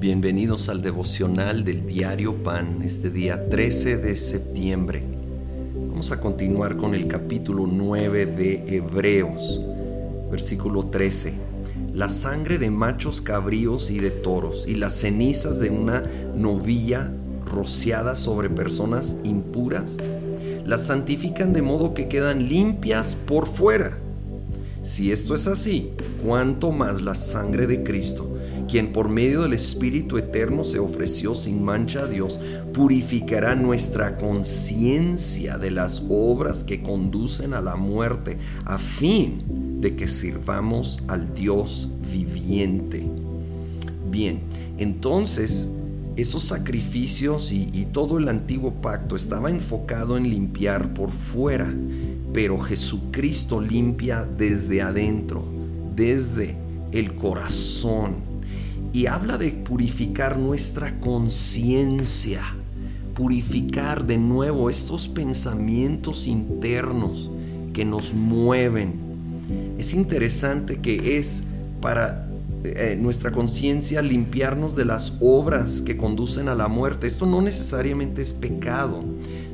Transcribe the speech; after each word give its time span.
Bienvenidos 0.00 0.68
al 0.68 0.82
devocional 0.82 1.64
del 1.64 1.86
diario 1.86 2.42
Pan, 2.42 2.82
este 2.82 3.10
día 3.10 3.48
13 3.48 3.98
de 3.98 4.16
septiembre. 4.16 5.04
Vamos 5.88 6.10
a 6.10 6.20
continuar 6.20 6.76
con 6.76 6.96
el 6.96 7.06
capítulo 7.06 7.68
9 7.68 8.26
de 8.26 8.76
Hebreos, 8.76 9.60
versículo 10.28 10.86
13. 10.86 11.34
La 11.94 12.08
sangre 12.08 12.58
de 12.58 12.70
machos 12.70 13.20
cabríos 13.20 13.92
y 13.92 14.00
de 14.00 14.10
toros 14.10 14.66
y 14.66 14.74
las 14.74 14.94
cenizas 14.94 15.60
de 15.60 15.70
una 15.70 16.02
novilla 16.34 17.12
rociadas 17.46 18.18
sobre 18.18 18.50
personas 18.50 19.18
impuras 19.22 19.96
las 20.64 20.86
santifican 20.86 21.52
de 21.52 21.62
modo 21.62 21.94
que 21.94 22.08
quedan 22.08 22.48
limpias 22.48 23.14
por 23.14 23.46
fuera. 23.46 23.98
Si 24.82 25.12
esto 25.12 25.34
es 25.34 25.46
así, 25.46 25.90
cuánto 26.24 26.72
más 26.72 27.02
la 27.02 27.14
sangre 27.14 27.66
de 27.66 27.82
Cristo, 27.82 28.38
quien 28.66 28.92
por 28.92 29.10
medio 29.10 29.42
del 29.42 29.52
Espíritu 29.52 30.16
Eterno 30.16 30.64
se 30.64 30.78
ofreció 30.78 31.34
sin 31.34 31.62
mancha 31.62 32.04
a 32.04 32.06
Dios, 32.06 32.40
purificará 32.72 33.54
nuestra 33.54 34.16
conciencia 34.16 35.58
de 35.58 35.70
las 35.70 36.02
obras 36.08 36.64
que 36.64 36.82
conducen 36.82 37.52
a 37.52 37.60
la 37.60 37.76
muerte, 37.76 38.38
a 38.64 38.78
fin 38.78 39.80
de 39.80 39.96
que 39.96 40.08
sirvamos 40.08 41.02
al 41.08 41.34
Dios 41.34 41.88
viviente. 42.10 43.04
Bien, 44.10 44.40
entonces 44.78 45.70
esos 46.16 46.42
sacrificios 46.42 47.52
y, 47.52 47.70
y, 47.72 47.86
todo 47.86 48.18
el 48.18 48.28
antiguo 48.28 48.74
pacto 48.80 49.16
estaba 49.16 49.50
enfocado 49.50 50.16
en 50.16 50.28
limpiar 50.28 50.92
por 50.92 51.10
fuera, 51.10 51.72
pero 52.32 52.58
Jesucristo 52.58 53.60
limpia 53.60 54.24
desde 54.24 54.82
adentro, 54.82 55.44
desde 55.94 56.56
el 56.92 57.14
corazón 57.14 58.16
y 58.92 59.06
habla 59.06 59.38
de 59.38 59.52
purificar 59.52 60.38
nuestra 60.38 60.98
conciencia, 60.98 62.42
purificar 63.14 64.06
de 64.06 64.18
nuevo 64.18 64.70
estos 64.70 65.08
pensamientos 65.08 66.26
internos 66.26 67.30
que 67.72 67.84
nos 67.84 68.14
mueven. 68.14 68.94
Es 69.78 69.94
interesante 69.94 70.80
que 70.80 71.18
es 71.18 71.44
para 71.80 72.29
eh, 72.64 72.96
nuestra 73.00 73.32
conciencia 73.32 74.02
limpiarnos 74.02 74.76
de 74.76 74.84
las 74.84 75.14
obras 75.20 75.80
que 75.80 75.96
conducen 75.96 76.48
a 76.48 76.54
la 76.54 76.68
muerte. 76.68 77.06
Esto 77.06 77.26
no 77.26 77.40
necesariamente 77.40 78.22
es 78.22 78.32
pecado. 78.32 79.02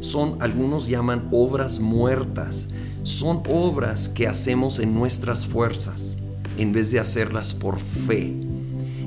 Son, 0.00 0.36
algunos 0.40 0.88
llaman 0.88 1.28
obras 1.30 1.80
muertas. 1.80 2.68
Son 3.02 3.42
obras 3.48 4.08
que 4.08 4.26
hacemos 4.26 4.78
en 4.80 4.94
nuestras 4.94 5.46
fuerzas 5.46 6.16
en 6.58 6.72
vez 6.72 6.90
de 6.90 7.00
hacerlas 7.00 7.54
por 7.54 7.78
fe 7.78 8.34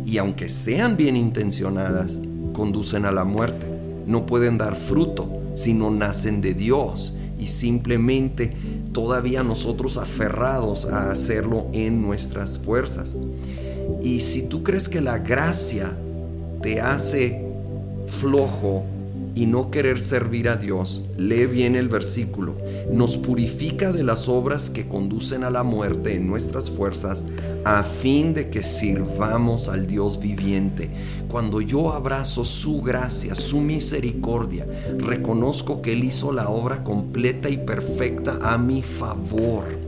y 0.05 0.17
aunque 0.17 0.49
sean 0.49 0.97
bien 0.97 1.15
intencionadas, 1.15 2.19
conducen 2.53 3.05
a 3.05 3.11
la 3.11 3.25
muerte. 3.25 3.67
No 4.07 4.25
pueden 4.25 4.57
dar 4.57 4.75
fruto 4.75 5.29
si 5.55 5.73
no 5.73 5.91
nacen 5.91 6.41
de 6.41 6.55
Dios 6.55 7.13
y 7.37 7.47
simplemente 7.47 8.53
todavía 8.91 9.43
nosotros 9.43 9.97
aferrados 9.97 10.85
a 10.85 11.11
hacerlo 11.11 11.67
en 11.73 12.01
nuestras 12.01 12.57
fuerzas. 12.57 13.15
Y 14.01 14.19
si 14.19 14.43
tú 14.43 14.63
crees 14.63 14.89
que 14.89 15.01
la 15.01 15.17
gracia 15.19 15.95
te 16.61 16.81
hace 16.81 17.41
flojo 18.07 18.83
y 19.35 19.45
no 19.45 19.71
querer 19.71 20.01
servir 20.01 20.49
a 20.49 20.57
Dios, 20.57 21.05
lee 21.17 21.45
bien 21.45 21.75
el 21.75 21.87
versículo. 21.87 22.55
Nos 22.91 23.17
purifica 23.17 23.93
de 23.93 24.03
las 24.03 24.27
obras 24.27 24.69
que 24.69 24.87
conducen 24.87 25.43
a 25.43 25.49
la 25.49 25.63
muerte 25.63 26.15
en 26.15 26.27
nuestras 26.27 26.69
fuerzas 26.69 27.25
a 27.63 27.83
fin 27.83 28.33
de 28.33 28.49
que 28.49 28.63
sirvamos 28.63 29.69
al 29.69 29.87
Dios 29.87 30.19
viviente. 30.19 30.89
Cuando 31.29 31.61
yo 31.61 31.93
abrazo 31.93 32.43
su 32.43 32.81
gracia, 32.81 33.35
su 33.35 33.61
misericordia, 33.61 34.65
reconozco 34.97 35.81
que 35.81 35.93
Él 35.93 36.03
hizo 36.03 36.33
la 36.33 36.49
obra 36.49 36.83
completa 36.83 37.49
y 37.49 37.57
perfecta 37.57 38.39
a 38.41 38.57
mi 38.57 38.81
favor. 38.81 39.78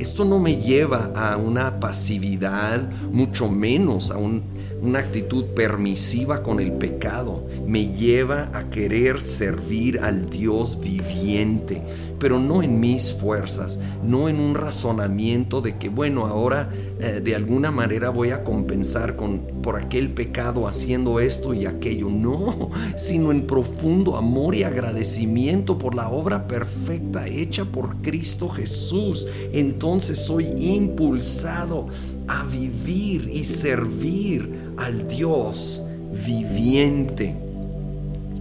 Esto 0.00 0.24
no 0.24 0.38
me 0.38 0.56
lleva 0.56 1.12
a 1.14 1.36
una 1.36 1.78
pasividad, 1.78 2.90
mucho 3.12 3.50
menos 3.50 4.10
a 4.10 4.16
un 4.16 4.42
una 4.82 5.00
actitud 5.00 5.44
permisiva 5.54 6.42
con 6.42 6.58
el 6.58 6.72
pecado, 6.72 7.46
me 7.66 7.88
lleva 7.88 8.50
a 8.54 8.70
querer 8.70 9.20
servir 9.20 10.00
al 10.00 10.30
Dios 10.30 10.80
viviente, 10.80 11.82
pero 12.18 12.38
no 12.38 12.62
en 12.62 12.80
mis 12.80 13.12
fuerzas, 13.12 13.78
no 14.02 14.28
en 14.28 14.40
un 14.40 14.54
razonamiento 14.54 15.60
de 15.60 15.76
que, 15.76 15.88
bueno, 15.88 16.26
ahora 16.26 16.70
eh, 17.02 17.20
de 17.20 17.34
alguna 17.34 17.70
manera 17.70 18.10
voy 18.10 18.30
a 18.30 18.44
compensar 18.44 19.16
con, 19.16 19.38
por 19.62 19.76
aquel 19.76 20.12
pecado 20.12 20.68
haciendo 20.68 21.18
esto 21.18 21.54
y 21.54 21.66
aquello, 21.66 22.08
no, 22.10 22.70
sino 22.96 23.30
en 23.30 23.46
profundo 23.46 24.16
amor 24.16 24.54
y 24.54 24.64
agradecimiento 24.64 25.78
por 25.78 25.94
la 25.94 26.10
obra 26.10 26.46
perfecta 26.46 27.26
hecha 27.26 27.64
por 27.64 28.02
Cristo 28.02 28.48
Jesús. 28.48 29.26
Entonces 29.52 30.18
soy 30.18 30.46
impulsado 30.58 31.88
a 32.28 32.44
vivir 32.44 33.30
y 33.32 33.44
servir 33.44 34.72
al 34.76 35.08
Dios 35.08 35.82
viviente. 36.26 37.34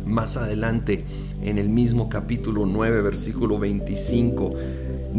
Más 0.05 0.37
adelante, 0.37 1.05
en 1.41 1.57
el 1.57 1.69
mismo 1.69 2.09
capítulo 2.09 2.65
9, 2.65 3.01
versículo 3.01 3.57
25, 3.57 4.55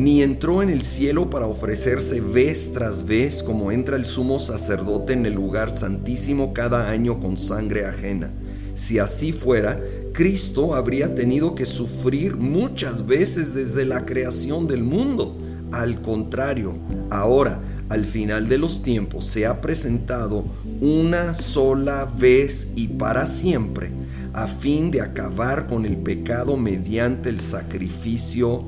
ni 0.01 0.23
entró 0.23 0.63
en 0.63 0.71
el 0.71 0.83
cielo 0.83 1.29
para 1.29 1.47
ofrecerse 1.47 2.23
vez 2.23 2.73
tras 2.73 3.05
vez 3.05 3.43
como 3.43 3.71
entra 3.71 3.97
el 3.97 4.07
sumo 4.07 4.39
sacerdote 4.39 5.13
en 5.13 5.27
el 5.27 5.35
lugar 5.35 5.71
santísimo 5.71 6.55
cada 6.55 6.89
año 6.89 7.21
con 7.21 7.37
sangre 7.37 7.85
ajena. 7.85 8.33
Si 8.73 8.99
así 8.99 9.33
fuera, 9.33 9.79
Cristo 10.15 10.75
habría 10.75 11.15
tenido 11.15 11.55
que 11.55 11.67
sufrir 11.67 12.35
muchas 12.39 13.07
veces 13.07 13.53
desde 13.53 13.85
la 13.85 14.07
creación 14.07 14.67
del 14.67 14.85
mundo. 14.85 15.37
Al 15.71 16.01
contrario, 16.01 16.79
ahora, 17.11 17.61
al 17.91 18.07
final 18.07 18.49
de 18.49 18.57
los 18.57 18.83
tiempos 18.83 19.27
se 19.27 19.45
ha 19.45 19.61
presentado 19.61 20.47
una 20.81 21.35
sola 21.35 22.07
vez 22.07 22.73
y 22.75 22.89
para 22.89 23.27
siempre 23.27 23.91
a 24.33 24.47
fin 24.47 24.91
de 24.91 25.01
acabar 25.01 25.67
con 25.67 25.85
el 25.85 25.97
pecado 25.97 26.57
mediante 26.57 27.29
el 27.29 27.41
sacrificio 27.41 28.65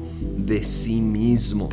de 0.47 0.63
sí 0.63 1.01
mismo. 1.01 1.69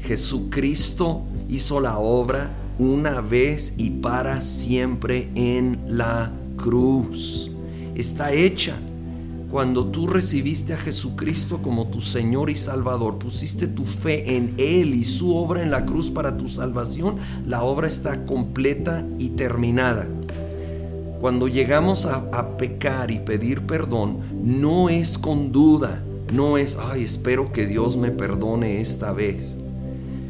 Jesucristo 0.00 1.22
hizo 1.48 1.80
la 1.80 1.98
obra 1.98 2.50
una 2.78 3.20
vez 3.20 3.74
y 3.76 3.90
para 3.90 4.40
siempre 4.40 5.30
en 5.34 5.78
la 5.86 6.32
cruz. 6.56 7.50
Está 7.94 8.32
hecha 8.32 8.76
cuando 9.50 9.86
tú 9.86 10.06
recibiste 10.06 10.74
a 10.74 10.76
Jesucristo 10.76 11.60
como 11.60 11.88
tu 11.88 12.00
Señor 12.00 12.50
y 12.50 12.56
Salvador, 12.56 13.18
pusiste 13.18 13.66
tu 13.66 13.84
fe 13.84 14.36
en 14.36 14.54
Él 14.58 14.94
y 14.94 15.04
su 15.04 15.34
obra 15.34 15.60
en 15.60 15.72
la 15.72 15.84
cruz 15.84 16.08
para 16.08 16.36
tu 16.36 16.46
salvación, 16.46 17.16
la 17.44 17.64
obra 17.64 17.88
está 17.88 18.26
completa 18.26 19.04
y 19.18 19.30
terminada. 19.30 20.06
Cuando 21.20 21.48
llegamos 21.48 22.06
a, 22.06 22.56
pecar 22.58 23.10
y 23.10 23.18
pedir 23.18 23.66
perdón, 23.66 24.20
no 24.40 24.88
es 24.88 25.18
con 25.18 25.50
duda, 25.50 26.00
no 26.32 26.58
es, 26.58 26.78
ay, 26.80 27.04
espero 27.04 27.52
que 27.52 27.66
Dios 27.66 27.96
me 27.96 28.10
perdone 28.10 28.80
esta 28.80 29.12
vez. 29.12 29.56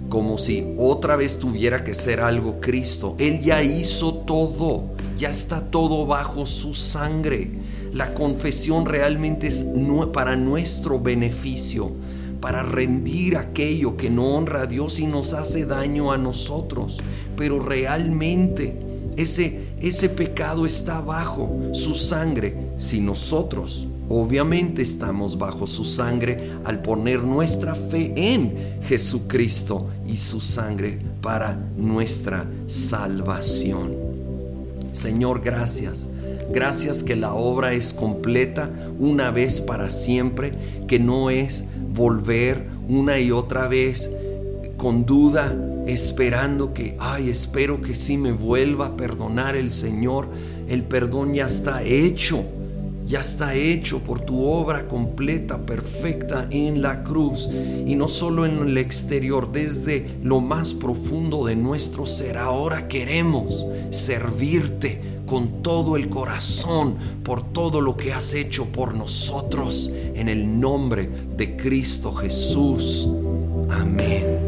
Como 0.09 0.39
si 0.39 0.75
otra 0.79 1.17
vez 1.17 1.39
tuviera 1.39 1.85
que 1.85 1.95
ser 1.95 2.21
algo 2.21 2.61
Cristo. 2.61 3.15
Él 3.19 3.41
ya 3.43 3.63
hizo 3.63 4.15
todo, 4.15 4.85
ya 5.17 5.31
está 5.31 5.71
todo 5.71 6.07
bajo 6.07 6.47
su 6.47 6.75
sangre. 6.75 7.51
La 7.93 8.15
confesión 8.15 8.87
realmente 8.87 9.47
es 9.47 9.67
para 10.13 10.37
nuestro 10.37 10.99
beneficio, 11.01 11.93
para 12.41 12.63
rendir 12.63 13.37
aquello 13.37 13.97
que 13.97 14.11
no 14.11 14.35
honra 14.35 14.63
a 14.63 14.67
Dios 14.67 14.99
y 14.99 15.07
nos 15.07 15.33
hace 15.33 15.67
daño 15.67 16.13
a 16.13 16.19
nosotros. 16.19 16.99
Pero 17.37 17.61
realmente 17.61 18.75
ese, 19.17 19.67
ese 19.81 20.09
pecado 20.09 20.67
está 20.67 21.01
bajo 21.01 21.51
su 21.73 21.95
sangre 21.95 22.57
si 22.79 23.01
nosotros 23.01 23.87
obviamente 24.11 24.83
estamos 24.83 25.39
bajo 25.39 25.67
su 25.67 25.87
sangre 25.87 26.53
al 26.65 26.83
poner 26.83 27.23
nuestra 27.23 27.75
fe 27.75 28.13
en 28.15 28.83
Jesucristo 28.83 29.89
y 30.07 30.19
su 30.19 30.43
sangre 30.43 30.99
para 31.23 31.59
nuestra 31.79 32.45
salvación. 32.67 33.95
Señor, 34.93 35.41
gracias 35.41 36.09
Gracias 36.53 37.05
que 37.05 37.15
la 37.15 37.33
obra 37.33 37.75
es 37.75 37.93
completa 37.93 38.71
una 38.99 39.31
vez 39.31 39.61
para 39.61 39.89
siempre, 39.89 40.53
que 40.89 40.99
no 40.99 41.31
es 41.31 41.65
volver 41.95 42.67
una 42.89 43.21
y 43.21 43.31
otra 43.31 43.69
vez 43.69 44.11
con 44.77 45.07
duda, 45.07 45.55
esperando 45.87 46.75
que, 46.75 46.97
ay, 46.99 47.31
espero 47.31 47.81
que 47.81 47.95
sí 47.95 48.17
me 48.17 48.33
vuelva 48.33 48.87
a 48.87 48.97
perdonar 48.97 49.55
el 49.55 49.71
Señor. 49.71 50.27
El 50.69 50.83
perdón 50.83 51.35
ya 51.35 51.47
está 51.47 51.85
hecho, 51.85 52.43
ya 53.11 53.23
está 53.23 53.57
hecho 53.57 53.99
por 53.99 54.21
tu 54.21 54.47
obra 54.47 54.87
completa, 54.87 55.67
perfecta 55.67 56.47
en 56.49 56.81
la 56.81 57.03
cruz. 57.03 57.51
Y 57.53 57.97
no 57.97 58.07
solo 58.07 58.47
en 58.47 58.59
el 58.59 58.79
exterior, 58.79 59.51
desde 59.51 60.19
lo 60.23 60.41
más 60.41 60.73
profundo 60.73 61.45
de 61.45 61.57
nuestro 61.57 62.07
ser. 62.07 62.39
Ahora 62.39 62.87
queremos 62.87 63.67
servirte 63.91 65.23
con 65.27 65.61
todo 65.61 65.97
el 65.97 66.09
corazón 66.09 66.97
por 67.25 67.53
todo 67.53 67.81
lo 67.81 67.97
que 67.97 68.13
has 68.13 68.33
hecho 68.35 68.67
por 68.67 68.95
nosotros 68.95 69.91
en 69.93 70.29
el 70.29 70.61
nombre 70.61 71.11
de 71.37 71.57
Cristo 71.57 72.13
Jesús. 72.13 73.09
Amén. 73.71 74.40